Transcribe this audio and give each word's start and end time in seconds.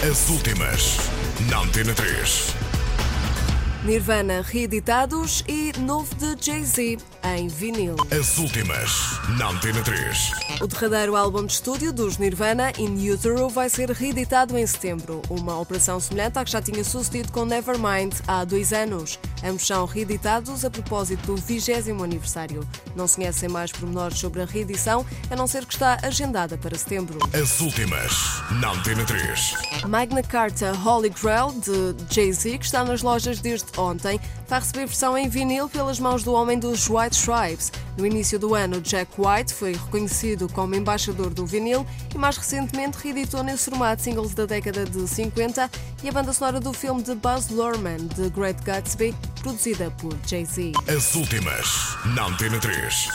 As 0.00 0.28
últimas, 0.30 0.96
na 1.50 1.58
Antena 1.58 1.92
3. 1.92 2.54
Nirvana 3.84 4.42
reeditados 4.46 5.42
e 5.48 5.72
novo 5.80 6.14
de 6.14 6.36
Jay-Z 6.40 6.98
em 7.24 7.48
vinil. 7.48 7.96
As 8.16 8.38
últimas, 8.38 8.92
na 9.36 9.48
Antena 9.48 9.82
3. 9.82 10.30
O 10.60 10.68
derradeiro 10.68 11.16
álbum 11.16 11.44
de 11.44 11.54
estúdio 11.54 11.92
dos 11.92 12.16
Nirvana, 12.16 12.72
In 12.78 13.10
Utero, 13.10 13.48
vai 13.48 13.68
ser 13.68 13.90
reeditado 13.90 14.56
em 14.56 14.64
setembro. 14.64 15.20
Uma 15.28 15.58
operação 15.58 15.98
semelhante 15.98 16.38
à 16.38 16.44
que 16.44 16.52
já 16.52 16.62
tinha 16.62 16.84
sucedido 16.84 17.32
com 17.32 17.44
Nevermind 17.44 18.14
há 18.28 18.44
dois 18.44 18.72
anos. 18.72 19.18
Ambos 19.44 19.66
são 19.66 19.86
reeditados 19.86 20.64
a 20.64 20.70
propósito 20.70 21.26
do 21.26 21.36
20 21.36 21.72
aniversário. 22.02 22.66
Não 22.96 23.06
se 23.06 23.16
conhecem 23.16 23.48
mais 23.48 23.70
pormenores 23.70 24.18
sobre 24.18 24.42
a 24.42 24.44
reedição, 24.44 25.04
a 25.30 25.36
não 25.36 25.46
ser 25.46 25.64
que 25.64 25.74
está 25.74 25.98
agendada 26.02 26.56
para 26.58 26.76
setembro. 26.76 27.18
As 27.32 27.60
últimas, 27.60 28.12
na 28.60 28.72
Antena 28.72 29.04
3. 29.04 29.54
Magna 29.88 30.22
Carta 30.22 30.72
Holy 30.84 31.10
Grail 31.10 31.52
de 31.52 32.14
Jay-Z, 32.14 32.58
que 32.58 32.64
está 32.64 32.84
nas 32.84 33.02
lojas 33.02 33.40
desde 33.40 33.68
ontem, 33.78 34.20
vai 34.48 34.60
receber 34.60 34.86
versão 34.86 35.16
em 35.16 35.28
vinil 35.28 35.68
pelas 35.68 36.00
mãos 36.00 36.22
do 36.22 36.32
homem 36.32 36.58
dos 36.58 36.88
White 36.88 37.16
Stripes. 37.16 37.70
No 37.98 38.06
início 38.06 38.38
do 38.38 38.54
ano, 38.54 38.80
Jack 38.80 39.10
White 39.18 39.52
foi 39.52 39.72
reconhecido 39.72 40.48
como 40.48 40.76
embaixador 40.76 41.30
do 41.34 41.44
vinil 41.44 41.84
e 42.14 42.16
mais 42.16 42.36
recentemente 42.36 42.96
reeditou 43.02 43.42
nesse 43.42 43.68
formato 43.68 44.00
singles 44.00 44.34
da 44.34 44.46
década 44.46 44.84
de 44.84 45.08
50 45.08 45.68
e 46.04 46.08
a 46.08 46.12
banda 46.12 46.32
sonora 46.32 46.60
do 46.60 46.72
filme 46.72 47.02
de 47.02 47.16
Buzz 47.16 47.48
Luhrmann, 47.48 48.06
The 48.14 48.28
Great 48.28 48.62
Gatsby, 48.62 49.12
produzida 49.42 49.90
por 50.00 50.16
Jay-Z. 50.24 50.74
As 50.86 51.12
últimas, 51.16 51.96
na 52.14 52.26
Antena 52.26 52.60
3. 52.60 53.08